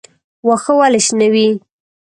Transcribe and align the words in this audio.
واښه 0.47 0.73
ولې 0.79 0.99
شنه 1.07 1.27
وي؟ 1.33 1.47